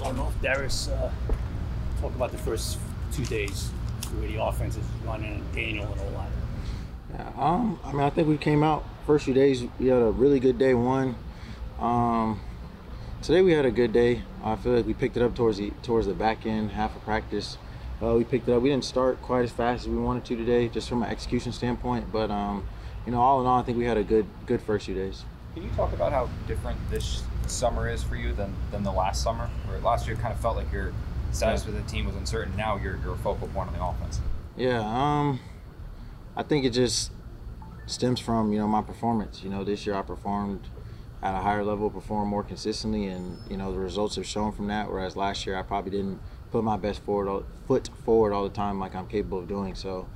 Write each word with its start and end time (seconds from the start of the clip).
I 0.00 0.06
don't 0.06 0.16
know 0.16 0.28
if 0.28 0.42
Darius 0.42 0.88
uh, 0.88 1.10
talk 2.00 2.14
about 2.14 2.32
the 2.32 2.38
first 2.38 2.78
two 3.12 3.24
days 3.24 3.70
where 4.18 4.28
the 4.28 4.42
offense 4.42 4.76
is 4.76 4.84
running 5.04 5.34
and 5.34 5.54
Daniel 5.54 5.90
and 5.90 6.00
all 6.00 6.10
that. 6.10 6.30
Yeah, 7.14 7.32
um, 7.36 7.78
I 7.84 7.92
mean, 7.92 8.00
I 8.00 8.10
think 8.10 8.28
we 8.28 8.36
came 8.36 8.62
out 8.62 8.84
first 9.06 9.24
few 9.24 9.34
days. 9.34 9.64
We 9.78 9.86
had 9.86 10.02
a 10.02 10.10
really 10.10 10.40
good 10.40 10.58
day 10.58 10.74
one. 10.74 11.14
Um, 11.78 12.40
today 13.22 13.42
we 13.42 13.52
had 13.52 13.64
a 13.64 13.70
good 13.70 13.92
day. 13.92 14.22
I 14.42 14.56
feel 14.56 14.72
like 14.72 14.86
we 14.86 14.94
picked 14.94 15.16
it 15.16 15.22
up 15.22 15.34
towards 15.34 15.58
the 15.58 15.70
towards 15.82 16.06
the 16.06 16.14
back 16.14 16.44
end 16.44 16.72
half 16.72 16.94
of 16.96 17.02
practice. 17.02 17.56
Uh, 18.02 18.14
we 18.14 18.24
picked 18.24 18.48
it 18.48 18.52
up. 18.52 18.62
We 18.62 18.70
didn't 18.70 18.84
start 18.84 19.22
quite 19.22 19.44
as 19.44 19.52
fast 19.52 19.82
as 19.82 19.88
we 19.88 19.96
wanted 19.96 20.24
to 20.26 20.36
today, 20.36 20.68
just 20.68 20.88
from 20.88 21.02
an 21.02 21.10
execution 21.10 21.52
standpoint. 21.52 22.12
But 22.12 22.30
um, 22.30 22.66
you 23.06 23.12
know, 23.12 23.20
all 23.20 23.40
in 23.40 23.46
all, 23.46 23.60
I 23.60 23.62
think 23.62 23.78
we 23.78 23.84
had 23.84 23.96
a 23.96 24.04
good 24.04 24.26
good 24.46 24.60
first 24.60 24.86
few 24.86 24.94
days. 24.94 25.24
Can 25.54 25.62
you 25.62 25.70
talk 25.70 25.92
about 25.92 26.12
how 26.12 26.28
different 26.48 26.78
this 26.90 27.22
summer 27.50 27.88
is 27.88 28.02
for 28.02 28.16
you 28.16 28.32
than, 28.32 28.54
than 28.70 28.82
the 28.82 28.92
last 28.92 29.22
summer? 29.22 29.48
Where 29.66 29.78
last 29.80 30.06
year 30.06 30.16
kind 30.16 30.32
of 30.32 30.40
felt 30.40 30.56
like 30.56 30.72
your 30.72 30.92
status 31.32 31.66
with 31.66 31.74
the 31.74 31.90
team 31.90 32.06
was 32.06 32.16
uncertain. 32.16 32.56
Now 32.56 32.76
you're 32.76 32.98
you're 33.02 33.14
a 33.14 33.18
focal 33.18 33.48
point 33.48 33.68
on 33.68 33.74
the 33.74 33.84
offense. 33.84 34.20
Yeah, 34.56 34.80
um, 34.80 35.40
I 36.36 36.42
think 36.42 36.64
it 36.64 36.70
just 36.70 37.10
stems 37.86 38.20
from 38.20 38.52
you 38.52 38.58
know 38.58 38.68
my 38.68 38.82
performance. 38.82 39.42
You 39.42 39.50
know, 39.50 39.64
this 39.64 39.86
year 39.86 39.96
I 39.96 40.02
performed 40.02 40.68
at 41.22 41.34
a 41.34 41.38
higher 41.38 41.64
level, 41.64 41.90
performed 41.90 42.30
more 42.30 42.42
consistently, 42.42 43.06
and 43.06 43.38
you 43.50 43.56
know 43.56 43.72
the 43.72 43.78
results 43.78 44.16
have 44.16 44.26
shown 44.26 44.52
from 44.52 44.68
that. 44.68 44.90
Whereas 44.90 45.16
last 45.16 45.46
year 45.46 45.56
I 45.56 45.62
probably 45.62 45.90
didn't 45.90 46.20
put 46.52 46.62
my 46.62 46.76
best 46.76 47.02
forward 47.02 47.28
all, 47.28 47.44
foot 47.66 47.90
forward 48.04 48.32
all 48.32 48.44
the 48.44 48.54
time 48.54 48.78
like 48.78 48.94
I'm 48.94 49.08
capable 49.08 49.40
of 49.40 49.48
doing. 49.48 49.74
So, 49.74 50.06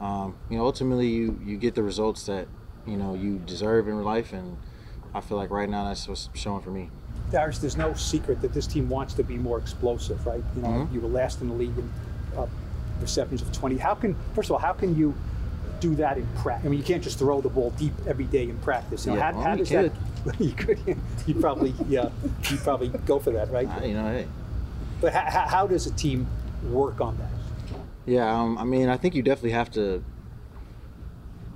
um, 0.00 0.36
you 0.48 0.58
know, 0.58 0.64
ultimately 0.64 1.08
you 1.08 1.40
you 1.44 1.56
get 1.56 1.74
the 1.74 1.82
results 1.82 2.26
that 2.26 2.46
you 2.86 2.96
know 2.96 3.14
you 3.14 3.38
deserve 3.38 3.88
in 3.88 4.02
life, 4.02 4.32
and 4.32 4.56
I 5.14 5.20
feel 5.20 5.36
like 5.36 5.50
right 5.50 5.68
now 5.68 5.84
that's 5.84 6.06
what's 6.08 6.28
showing 6.34 6.62
for 6.62 6.70
me. 6.70 6.90
Darius, 7.30 7.58
there's 7.58 7.76
no 7.76 7.94
secret 7.94 8.40
that 8.42 8.52
this 8.54 8.66
team 8.66 8.88
wants 8.88 9.14
to 9.14 9.22
be 9.22 9.36
more 9.36 9.58
explosive, 9.58 10.24
right? 10.26 10.42
You 10.56 10.62
know, 10.62 10.68
Mhm. 10.68 10.92
you 10.92 11.00
were 11.00 11.08
last 11.08 11.40
in 11.42 11.48
the 11.48 11.54
league 11.54 11.76
in 11.76 11.90
uh, 12.36 12.46
receptions 13.00 13.42
of 13.42 13.52
20. 13.52 13.76
How 13.76 13.94
can, 13.94 14.14
first 14.34 14.48
of 14.48 14.52
all, 14.52 14.58
how 14.58 14.72
can 14.72 14.96
you 14.96 15.14
do 15.80 15.94
that 15.96 16.16
in 16.18 16.26
practice? 16.36 16.66
I 16.66 16.70
mean, 16.70 16.78
you 16.78 16.84
can't 16.84 17.02
just 17.02 17.18
throw 17.18 17.40
the 17.40 17.48
ball 17.48 17.70
deep 17.78 17.92
every 18.06 18.24
day 18.24 18.44
in 18.48 18.58
practice. 18.58 19.04
You 19.06 19.12
know, 19.12 19.18
Yeah, 19.18 19.24
how, 19.24 19.32
well, 19.32 19.42
how 19.44 19.52
you 19.52 19.58
does 19.58 19.68
that? 19.70 19.92
you 20.40 20.52
could. 20.52 20.96
You 21.26 21.34
probably, 21.34 21.74
yeah, 21.88 22.08
you 22.50 22.56
probably 22.58 22.88
go 23.06 23.18
for 23.18 23.30
that, 23.32 23.50
right? 23.50 23.68
Uh, 23.68 23.84
you 23.84 23.94
know, 23.94 24.04
hey. 24.04 24.26
But 25.00 25.12
how, 25.12 25.30
how, 25.30 25.48
how 25.48 25.66
does 25.66 25.86
a 25.86 25.92
team 25.92 26.26
work 26.70 27.00
on 27.00 27.16
that? 27.18 27.30
Yeah, 28.06 28.34
um, 28.34 28.56
I 28.58 28.64
mean, 28.64 28.88
I 28.88 28.96
think 28.96 29.14
you 29.14 29.22
definitely 29.22 29.50
have 29.52 29.70
to. 29.72 30.02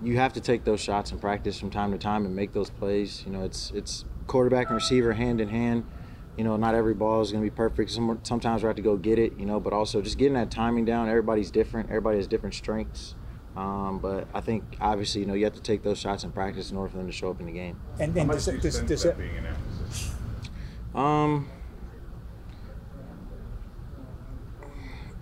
You 0.02 0.16
have 0.16 0.32
to 0.32 0.40
take 0.40 0.64
those 0.64 0.80
shots 0.80 1.12
in 1.12 1.18
practice 1.18 1.58
from 1.58 1.70
time 1.70 1.92
to 1.92 1.98
time 1.98 2.26
and 2.26 2.34
make 2.34 2.52
those 2.52 2.70
plays. 2.70 3.22
You 3.24 3.32
know, 3.32 3.44
it's 3.44 3.70
it's 3.74 4.04
quarterback 4.26 4.66
and 4.66 4.74
receiver 4.74 5.12
hand 5.12 5.40
in 5.40 5.48
hand. 5.48 5.84
You 6.36 6.44
know, 6.44 6.56
not 6.56 6.74
every 6.74 6.94
ball 6.94 7.20
is 7.20 7.30
going 7.30 7.44
to 7.44 7.50
be 7.50 7.54
perfect. 7.54 7.90
Some, 7.90 8.18
sometimes 8.22 8.62
we 8.62 8.66
have 8.66 8.76
to 8.76 8.82
go 8.82 8.96
get 8.96 9.18
it. 9.18 9.38
You 9.38 9.46
know, 9.46 9.60
but 9.60 9.72
also 9.72 10.02
just 10.02 10.18
getting 10.18 10.34
that 10.34 10.50
timing 10.50 10.84
down. 10.84 11.08
Everybody's 11.08 11.50
different. 11.50 11.88
Everybody 11.88 12.16
has 12.16 12.26
different 12.26 12.54
strengths. 12.54 13.14
Um, 13.56 13.98
but 13.98 14.28
I 14.32 14.40
think 14.40 14.64
obviously, 14.80 15.20
you 15.20 15.26
know, 15.26 15.34
you 15.34 15.44
have 15.44 15.54
to 15.54 15.60
take 15.60 15.82
those 15.82 15.98
shots 15.98 16.24
in 16.24 16.32
practice 16.32 16.70
in 16.70 16.76
order 16.76 16.90
for 16.90 16.96
them 16.96 17.06
to 17.06 17.12
show 17.12 17.30
up 17.30 17.38
in 17.38 17.46
the 17.46 17.52
game. 17.52 17.78
And, 17.98 18.16
and 18.16 18.30
does, 18.30 18.46
does, 18.46 18.80
does 18.80 19.04
it, 19.04 19.18
being 19.18 19.36
an 19.36 19.46
emphasis? 19.46 20.14
Um, 20.94 21.50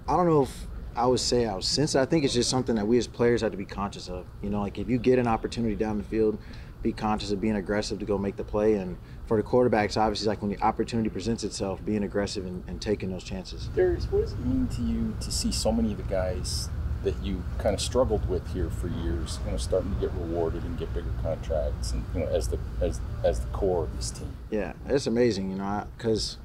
I 0.09 0.17
don't 0.17 0.27
know 0.27 0.43
if 0.43 0.67
I 1.01 1.07
would 1.07 1.21
say 1.21 1.47
I 1.47 1.55
was 1.55 1.67
sensitive. 1.67 2.07
I 2.07 2.11
think 2.11 2.25
it's 2.25 2.35
just 2.35 2.51
something 2.51 2.77
that 2.77 2.87
we 2.87 2.99
as 2.99 3.07
players 3.07 3.41
have 3.41 3.53
to 3.53 3.57
be 3.57 3.65
conscious 3.65 4.11
of. 4.11 4.27
You 4.43 4.51
know, 4.51 4.61
like 4.61 4.79
if 4.79 4.91
you 4.91 4.99
get 4.99 5.19
an 5.19 5.27
opportunity 5.27 5.75
down 5.75 5.97
the 5.97 6.05
field, 6.05 6.39
be 6.83 6.93
conscious 6.93 7.31
of 7.31 7.41
being 7.41 7.57
aggressive 7.57 7.99
to 8.01 8.05
go 8.05 8.19
make 8.19 8.37
the 8.37 8.45
play. 8.45 8.75
And 8.75 8.99
for 9.27 9.39
the 9.39 9.43
quarterbacks, 9.43 9.97
obviously, 9.97 10.29
like 10.29 10.43
when 10.43 10.51
the 10.51 10.61
opportunity 10.63 11.09
presents 11.09 11.43
itself, 11.43 11.83
being 11.87 12.05
aggressive 12.05 12.45
and, 12.45 12.63
and 12.67 12.83
taking 12.83 13.11
those 13.11 13.25
chances. 13.25 13.69
Darius, 13.69 14.13
what 14.13 14.21
does 14.21 14.33
it 14.33 14.41
mean 14.41 14.69
to 14.69 14.83
you 14.83 15.17
to 15.23 15.31
see 15.31 15.51
so 15.51 15.73
many 15.73 15.93
of 15.93 15.97
the 15.97 16.05
guys 16.05 16.69
that 17.03 17.17
you 17.23 17.43
kind 17.57 17.75
of 17.75 17.81
struggled 17.81 18.29
with 18.29 18.47
here 18.53 18.69
for 18.69 18.89
years, 18.89 19.39
you 19.47 19.53
know, 19.53 19.57
starting 19.57 19.95
to 19.95 20.01
get 20.01 20.13
rewarded 20.13 20.63
and 20.65 20.79
get 20.79 20.93
bigger 20.93 21.13
contracts, 21.23 21.93
and 21.93 22.05
you 22.13 22.21
know, 22.21 22.27
as 22.27 22.49
the 22.49 22.59
as 22.83 23.01
as 23.25 23.41
the 23.41 23.47
core 23.49 23.85
of 23.85 23.97
this 23.97 24.11
team? 24.11 24.35
Yeah, 24.51 24.75
it's 24.87 25.07
amazing, 25.07 25.51
you 25.51 25.57
know, 25.57 25.87
because 25.97 26.37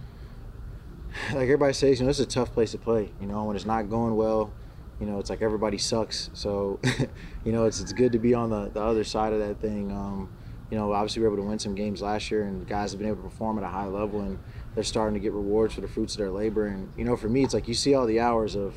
like 1.34 1.44
everybody 1.44 1.74
says, 1.74 2.00
you 2.00 2.06
know, 2.06 2.09
it's 2.09 2.20
a 2.20 2.26
tough 2.26 2.53
place 2.53 2.72
to 2.72 2.78
play. 2.78 3.12
You 3.22 3.28
know, 3.28 3.44
when 3.46 3.56
it's 3.56 3.66
not 3.66 3.90
going 3.90 4.16
well, 4.16 4.52
you 5.00 5.06
know, 5.06 5.20
it's 5.20 5.30
like 5.30 5.42
everybody 5.42 5.78
sucks. 5.78 6.30
So, 6.34 6.80
you 7.46 7.52
know, 7.52 7.66
it's 7.66 7.80
it's 7.81 7.94
good 7.94 8.12
to 8.14 8.20
be 8.20 8.34
on 8.34 8.50
the, 8.50 8.70
the 8.70 8.81
other 8.81 9.03
side 9.03 9.34
of 9.34 9.40
that 9.40 9.59
thing. 9.59 9.92
Um, 9.92 10.30
you 10.72 10.78
know, 10.78 10.94
obviously 10.94 11.22
we 11.22 11.28
were 11.28 11.34
able 11.34 11.44
to 11.44 11.50
win 11.50 11.59
some 11.59 11.76
games 11.76 12.02
last 12.02 12.31
year, 12.31 12.44
and 12.44 12.68
guys 12.68 12.92
have 12.92 13.00
been 13.00 13.08
able 13.08 13.22
to 13.22 13.30
perform 13.30 13.58
at 13.58 13.64
a 13.64 13.68
high 13.68 13.86
level, 13.86 14.22
and 14.22 14.40
they're 14.74 14.84
starting 14.84 15.14
to 15.14 15.20
get 15.20 15.31
rewards 15.31 15.74
for 15.76 15.81
the 15.81 15.88
fruits 15.88 16.14
of 16.16 16.20
their 16.20 16.31
labor. 16.31 16.68
And 16.68 16.92
you 16.98 17.06
know, 17.06 17.16
for 17.16 17.30
me, 17.30 17.44
it's 17.44 17.53
like 17.53 17.68
you 17.68 17.74
see 17.74 17.94
all 17.94 18.06
the 18.06 18.20
hours 18.20 18.56
of 18.56 18.74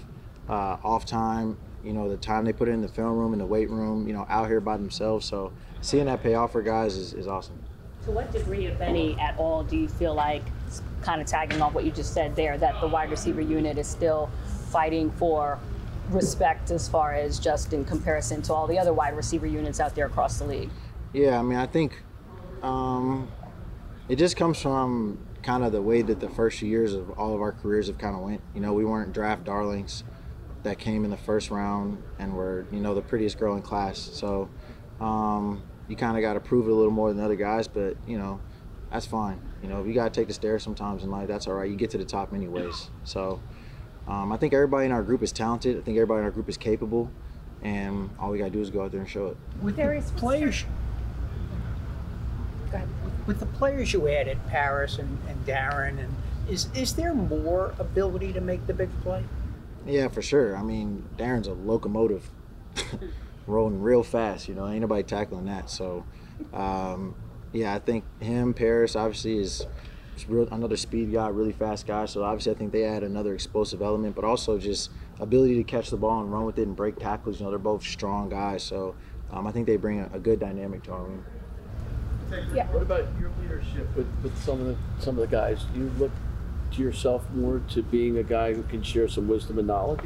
uh, 0.49 0.77
off 0.85 1.05
time. 1.05 1.57
You 1.85 1.93
know, 1.93 2.09
the 2.09 2.17
time 2.17 2.45
they 2.45 2.53
put 2.53 2.69
in 2.69 2.83
the 2.83 2.89
film 2.89 3.17
room 3.17 3.33
and 3.33 3.41
the 3.41 3.47
weight 3.47 3.71
room. 3.71 4.07
You 4.07 4.15
know, 4.15 4.27
out 4.29 4.49
here 4.49 4.61
by 4.61 4.77
themselves. 4.77 5.27
So 5.27 5.53
seeing 5.81 6.07
that 6.07 6.23
pay 6.23 6.35
off 6.35 6.53
for 6.53 6.63
guys 6.63 6.97
is, 6.97 7.15
is 7.15 7.27
awesome. 7.27 7.63
To 8.05 8.11
what 8.11 8.33
degree, 8.33 8.67
if 8.67 8.81
any, 8.81 9.19
at 9.19 9.37
all, 9.39 9.65
do 9.65 9.77
you 9.77 9.89
feel 9.89 10.15
like, 10.15 10.45
kind 11.03 11.21
of 11.21 11.27
tagging 11.27 11.63
off 11.63 11.75
what 11.75 11.85
you 11.85 11.91
just 11.91 12.15
said 12.15 12.35
there, 12.37 12.59
that 12.59 12.81
the 12.81 12.89
wide 12.89 13.11
receiver 13.11 13.41
unit 13.41 13.79
is 13.79 13.87
still 13.87 14.31
fighting 14.71 15.11
for 15.13 15.59
respect 16.11 16.71
as 16.71 16.89
far 16.89 17.15
as 17.15 17.39
just 17.39 17.73
in 17.73 17.85
comparison 17.85 18.43
to 18.43 18.53
all 18.53 18.67
the 18.67 18.79
other 18.79 18.93
wide 18.93 19.17
receiver 19.17 19.47
units 19.47 19.81
out 19.81 19.95
there 19.95 20.07
across 20.07 20.39
the 20.39 20.45
league? 20.45 20.71
Yeah, 21.13 21.39
I 21.39 21.43
mean, 21.43 21.59
I 21.59 21.67
think 21.67 22.03
um, 22.63 23.31
it 24.09 24.17
just 24.17 24.37
comes 24.37 24.61
from 24.61 25.19
kind 25.43 25.65
of 25.65 25.73
the 25.73 25.83
way 25.83 26.03
that 26.03 26.21
the 26.21 26.29
first 26.29 26.59
few 26.59 26.69
years 26.69 26.95
of 26.95 27.11
all 27.13 27.35
of 27.35 27.41
our 27.41 27.53
careers 27.53 27.87
have 27.87 27.99
kind 27.99 28.15
of 28.15 28.23
went. 28.23 28.41
You 28.55 28.61
know, 28.61 28.73
we 28.73 28.85
weren't 28.85 29.13
draft 29.13 29.45
darlings 29.45 30.05
that 30.63 30.79
came 30.79 31.05
in 31.05 31.11
the 31.11 31.17
first 31.17 31.51
round 31.51 32.03
and 32.19 32.35
were, 32.35 32.67
you 32.73 32.81
know, 32.81 32.95
the 32.95 33.03
prettiest 33.03 33.39
girl 33.39 33.55
in 33.55 33.63
class. 33.63 33.99
So 33.99 34.49
um, 35.01 35.63
you 35.89 35.97
kind 35.97 36.17
of 36.17 36.23
got 36.23 36.35
to 36.35 36.41
prove 36.41 36.67
it 36.67 36.71
a 36.71 36.75
little 36.75 36.91
more 36.91 37.13
than 37.13 37.23
other 37.23 37.37
guys, 37.37 37.69
but, 37.69 37.97
you 38.07 38.19
know, 38.19 38.41
that's 38.91 39.07
fine. 39.07 39.41
You 39.63 39.69
know, 39.69 39.85
you 39.85 39.93
got 39.95 40.13
to 40.13 40.21
take 40.21 40.29
the 40.29 40.35
stairs 40.35 40.63
sometimes 40.63 41.03
in 41.05 41.11
life. 41.11 41.29
That's 41.29 41.47
all 41.47 41.55
right. 41.55 41.69
You 41.71 41.77
get 41.77 41.91
to 41.91 41.99
the 41.99 42.05
top 42.05 42.33
anyways. 42.33 42.91
So 43.05 43.41
um, 44.07 44.33
I 44.33 44.37
think 44.37 44.55
everybody 44.55 44.87
in 44.87 44.93
our 44.93 45.03
group 45.03 45.23
is 45.23 45.33
talented. 45.33 45.77
I 45.77 45.81
think 45.83 45.97
everybody 45.97 46.21
in 46.21 46.25
our 46.25 46.31
group 46.31 46.49
is 46.49 46.57
capable. 46.57 47.11
And 47.63 48.11
all 48.19 48.31
we 48.31 48.39
got 48.39 48.45
to 48.45 48.51
do 48.51 48.61
is 48.61 48.71
go 48.71 48.83
out 48.85 48.93
there 48.93 49.01
and 49.01 49.09
show 49.11 49.27
it. 49.27 49.37
With 49.61 49.77
Darius, 49.77 50.11
the 50.11 50.19
players, 50.19 50.65
Go 52.71 52.77
ahead. 52.77 52.89
with 53.27 53.41
the 53.41 53.47
players 53.47 53.93
you 53.93 54.09
added, 54.09 54.39
Parris 54.49 54.99
and, 54.99 55.19
and 55.29 55.45
Darren, 55.47 55.99
and 55.99 56.15
is 56.49 56.69
is 56.75 56.95
there 56.95 57.15
more 57.15 57.75
ability 57.79 58.33
to 58.33 58.41
make 58.41 58.67
the 58.67 58.75
big 58.75 58.91
play? 59.03 59.25
Yeah, 59.87 60.09
for 60.09 60.23
sure. 60.23 60.57
I 60.57 60.63
mean, 60.63 61.05
Darren's 61.17 61.47
a 61.49 61.53
locomotive, 61.53 62.31
rolling 63.47 63.81
real 63.83 64.03
fast. 64.03 64.49
You 64.49 64.55
know, 64.55 64.69
ain't 64.69 64.81
nobody 64.83 65.03
tackling 65.03 65.47
that. 65.47 65.69
So, 65.71 66.05
um, 66.53 67.15
yeah, 67.53 67.75
I 67.75 67.79
think 67.79 68.05
him, 68.21 68.55
Parris, 68.55 68.97
obviously 68.97 69.39
is, 69.39 69.67
is 70.17 70.29
real, 70.29 70.49
another 70.51 70.77
speed 70.77 71.13
guy, 71.13 71.29
really 71.29 71.53
fast 71.53 71.87
guy. 71.87 72.07
So 72.07 72.23
obviously, 72.23 72.53
I 72.53 72.55
think 72.57 72.73
they 72.73 72.85
add 72.85 73.03
another 73.03 73.35
explosive 73.35 73.83
element, 73.83 74.15
but 74.15 74.25
also 74.25 74.59
just 74.59 74.91
ability 75.21 75.57
to 75.57 75.65
catch 75.65 75.91
the 75.91 75.97
ball 75.97 76.21
and 76.21 76.33
run 76.33 76.45
with 76.45 76.59
it 76.59 76.67
and 76.67 76.77
break 76.77 76.99
tackles. 76.99 77.39
You 77.39 77.47
know, 77.47 77.51
they're 77.51 77.59
both 77.59 77.83
strong 77.83 78.29
guys. 78.29 78.63
So 78.63 78.95
um, 79.31 79.47
I 79.47 79.53
think 79.53 79.67
they 79.67 79.77
bring 79.77 80.01
a, 80.01 80.11
a 80.13 80.19
good 80.19 80.41
dynamic 80.41 80.83
to 80.85 80.93
our 80.93 81.03
room. 81.03 81.25
Yeah. 82.55 82.67
What 82.67 82.83
about 82.83 83.07
your 83.19 83.31
leadership 83.41 83.95
with, 83.97 84.07
with 84.23 84.37
some 84.45 84.61
of 84.61 84.67
the 84.67 84.77
some 84.99 85.19
of 85.19 85.29
the 85.29 85.35
guys? 85.35 85.65
Do 85.73 85.81
you 85.81 85.93
look 85.99 86.13
to 86.73 86.83
yourself 86.83 87.25
more 87.31 87.63
to 87.71 87.83
being 87.83 88.19
a 88.19 88.23
guy 88.23 88.53
who 88.53 88.63
can 88.65 88.83
share 88.83 89.09
some 89.09 89.29
wisdom 89.29 89.59
and 89.59 89.67
knowledge? 89.67 90.01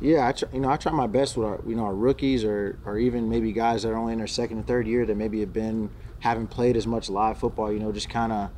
Yeah, 0.00 0.28
I 0.28 0.32
try, 0.32 0.48
you 0.52 0.60
know 0.60 0.68
I 0.68 0.76
try 0.76 0.92
my 0.92 1.06
best 1.06 1.36
with 1.36 1.46
our 1.46 1.60
you 1.66 1.74
know 1.74 1.84
our 1.84 1.94
rookies 1.94 2.44
or 2.44 2.78
or 2.84 2.98
even 2.98 3.28
maybe 3.28 3.52
guys 3.52 3.82
that 3.82 3.90
are 3.90 3.96
only 3.96 4.12
in 4.12 4.18
their 4.18 4.26
second 4.26 4.58
and 4.58 4.66
third 4.66 4.86
year 4.86 5.06
that 5.06 5.14
maybe 5.16 5.40
have 5.40 5.52
been 5.52 5.90
haven't 6.20 6.48
played 6.48 6.76
as 6.76 6.86
much 6.86 7.08
live 7.08 7.38
football. 7.38 7.72
You 7.72 7.78
know, 7.78 7.92
just 7.92 8.10
kind 8.10 8.32
of 8.32 8.50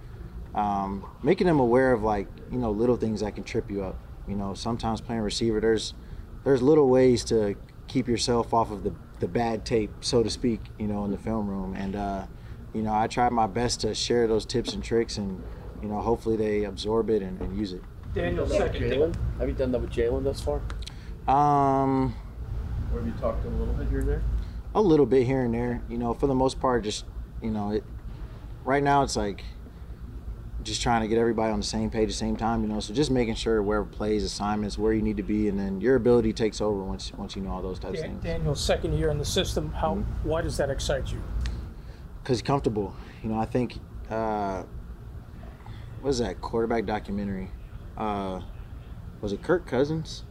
um, 0.54 1.06
making 1.22 1.46
them 1.46 1.60
aware 1.60 1.92
of 1.92 2.02
like 2.02 2.26
you 2.50 2.58
know 2.58 2.70
little 2.70 2.96
things 2.96 3.20
that 3.20 3.34
can 3.34 3.44
trip 3.44 3.70
you 3.70 3.84
up. 3.84 3.98
You 4.26 4.34
know, 4.34 4.54
sometimes 4.54 5.00
playing 5.00 5.22
receiver, 5.22 5.60
there's 5.60 5.94
there's 6.44 6.60
little 6.60 6.88
ways 6.88 7.24
to 7.24 7.54
keep 7.86 8.08
yourself 8.08 8.52
off 8.52 8.70
of 8.70 8.82
the 8.82 8.94
the 9.20 9.28
bad 9.28 9.64
tape, 9.64 9.90
so 10.00 10.22
to 10.24 10.30
speak. 10.30 10.60
You 10.78 10.88
know, 10.88 11.04
in 11.04 11.12
the 11.12 11.18
film 11.18 11.48
room, 11.48 11.74
and 11.74 11.94
uh, 11.94 12.26
you 12.74 12.82
know 12.82 12.92
I 12.92 13.06
try 13.06 13.28
my 13.28 13.46
best 13.46 13.80
to 13.82 13.94
share 13.94 14.26
those 14.26 14.44
tips 14.44 14.72
and 14.72 14.82
tricks, 14.82 15.18
and 15.18 15.40
you 15.82 15.88
know 15.88 16.00
hopefully 16.00 16.36
they 16.36 16.64
absorb 16.64 17.10
it 17.10 17.22
and, 17.22 17.40
and 17.40 17.56
use 17.56 17.72
it. 17.72 17.82
Daniel, 18.14 18.46
Have 18.46 18.52
you 18.52 18.58
done 18.58 18.58
that 18.58 18.72
with 18.72 18.82
second, 18.82 18.90
Jalin? 18.90 19.38
Have 19.38 19.48
you 19.48 19.54
done 19.54 19.72
that 19.72 19.80
with 19.80 19.90
Jalin 19.90 20.24
thus 20.24 20.40
far? 20.40 20.62
Um, 21.28 22.14
Or 22.92 22.98
have 22.98 23.06
you 23.06 23.12
talked 23.20 23.44
a 23.44 23.48
little 23.48 23.74
bit 23.74 23.88
here 23.88 24.00
and 24.00 24.08
there? 24.08 24.22
a 24.74 24.80
little 24.80 25.06
bit 25.06 25.26
here 25.26 25.42
and 25.44 25.52
there. 25.52 25.82
You 25.88 25.98
know, 25.98 26.14
for 26.14 26.26
the 26.26 26.34
most 26.34 26.60
part, 26.60 26.84
just 26.84 27.04
you 27.42 27.50
know, 27.50 27.72
it. 27.72 27.84
Right 28.64 28.82
now, 28.82 29.02
it's 29.02 29.16
like 29.16 29.42
just 30.62 30.82
trying 30.82 31.02
to 31.02 31.08
get 31.08 31.18
everybody 31.18 31.52
on 31.52 31.60
the 31.60 31.66
same 31.66 31.90
page 31.90 32.02
at 32.02 32.08
the 32.08 32.14
same 32.14 32.36
time. 32.36 32.62
You 32.62 32.68
know, 32.68 32.80
so 32.80 32.92
just 32.94 33.10
making 33.10 33.34
sure 33.34 33.62
wherever 33.62 33.86
plays, 33.86 34.24
assignments, 34.24 34.78
where 34.78 34.92
you 34.92 35.02
need 35.02 35.16
to 35.18 35.22
be, 35.22 35.48
and 35.48 35.58
then 35.58 35.80
your 35.80 35.96
ability 35.96 36.32
takes 36.32 36.60
over 36.60 36.82
once 36.82 37.12
once 37.14 37.36
you 37.36 37.42
know 37.42 37.50
all 37.50 37.62
those 37.62 37.78
types 37.78 37.98
of 37.98 38.04
things. 38.06 38.22
Daniel's 38.24 38.60
second 38.62 38.94
year 38.98 39.10
in 39.10 39.18
the 39.18 39.24
system, 39.24 39.70
how, 39.72 39.96
why 40.22 40.42
does 40.42 40.56
that 40.56 40.70
excite 40.70 41.12
you? 41.12 41.22
Because 42.22 42.42
comfortable. 42.42 42.94
You 43.22 43.30
know, 43.30 43.38
I 43.38 43.44
think 43.46 43.78
uh, 44.10 44.62
what 46.00 46.10
is 46.10 46.18
that 46.18 46.40
quarterback 46.40 46.86
documentary? 46.86 47.50
uh, 47.96 48.40
was 49.20 49.32
it 49.32 49.42
Kirk 49.42 49.66
Cousins? 49.66 50.22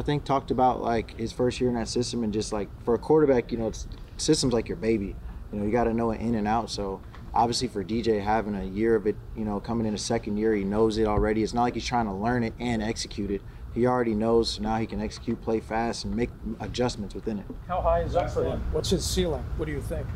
I 0.00 0.02
think 0.02 0.24
talked 0.24 0.50
about 0.50 0.80
like 0.80 1.18
his 1.18 1.30
first 1.30 1.60
year 1.60 1.68
in 1.68 1.76
that 1.76 1.86
system 1.86 2.24
and 2.24 2.32
just 2.32 2.54
like 2.54 2.68
for 2.86 2.94
a 2.94 2.98
quarterback, 2.98 3.52
you 3.52 3.58
know, 3.58 3.68
it's 3.68 3.86
systems 4.16 4.54
like 4.54 4.66
your 4.66 4.78
baby. 4.78 5.14
You 5.52 5.58
know, 5.58 5.66
you 5.66 5.70
got 5.70 5.84
to 5.84 5.92
know 5.92 6.10
it 6.10 6.22
in 6.22 6.36
and 6.36 6.48
out. 6.48 6.70
So 6.70 7.02
obviously 7.34 7.68
for 7.68 7.84
DJ 7.84 8.18
having 8.18 8.54
a 8.54 8.64
year 8.64 8.94
of 8.94 9.06
it, 9.06 9.14
you 9.36 9.44
know, 9.44 9.60
coming 9.60 9.86
in 9.86 9.92
a 9.92 9.98
second 9.98 10.38
year, 10.38 10.54
he 10.54 10.64
knows 10.64 10.96
it 10.96 11.06
already. 11.06 11.42
It's 11.42 11.52
not 11.52 11.64
like 11.64 11.74
he's 11.74 11.84
trying 11.84 12.06
to 12.06 12.14
learn 12.14 12.44
it 12.44 12.54
and 12.58 12.82
execute 12.82 13.30
it. 13.30 13.42
He 13.74 13.86
already 13.86 14.14
knows. 14.14 14.52
So 14.52 14.62
now 14.62 14.78
he 14.78 14.86
can 14.86 15.02
execute, 15.02 15.38
play 15.42 15.60
fast, 15.60 16.06
and 16.06 16.16
make 16.16 16.30
adjustments 16.60 17.14
within 17.14 17.38
it. 17.40 17.44
How 17.68 17.82
high 17.82 18.00
is 18.00 18.16
up 18.16 18.30
for 18.30 18.44
him? 18.44 18.62
What's 18.72 18.88
his 18.88 19.04
ceiling? 19.04 19.44
What 19.58 19.66
do 19.66 19.72
you 19.72 19.82
think? 19.82 20.06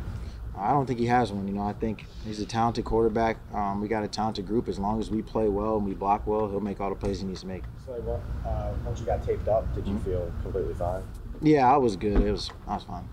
I 0.57 0.71
don't 0.71 0.85
think 0.85 0.99
he 0.99 1.05
has 1.07 1.31
one. 1.31 1.47
You 1.47 1.53
know, 1.53 1.63
I 1.63 1.73
think 1.73 2.05
he's 2.25 2.39
a 2.39 2.45
talented 2.45 2.85
quarterback. 2.85 3.37
Um, 3.53 3.81
we 3.81 3.87
got 3.87 4.03
a 4.03 4.07
talented 4.07 4.47
group. 4.47 4.67
As 4.67 4.79
long 4.79 4.99
as 4.99 5.09
we 5.09 5.21
play 5.21 5.47
well 5.47 5.77
and 5.77 5.85
we 5.85 5.93
block 5.93 6.25
well, 6.25 6.49
he'll 6.49 6.61
make 6.61 6.79
all 6.79 6.89
the 6.89 6.95
plays 6.95 7.19
he 7.19 7.25
needs 7.25 7.41
to 7.41 7.47
make. 7.47 7.63
So 7.85 8.21
uh, 8.45 8.73
once 8.85 8.99
you 8.99 9.05
got 9.05 9.23
taped 9.23 9.47
up, 9.47 9.73
did 9.75 9.85
you 9.87 9.99
feel 9.99 10.31
completely 10.43 10.73
fine? 10.73 11.03
Yeah, 11.41 11.71
I 11.71 11.77
was 11.77 11.95
good. 11.95 12.21
It 12.21 12.31
was 12.31 12.49
I 12.67 12.75
was 12.75 12.83
fine. 12.83 13.07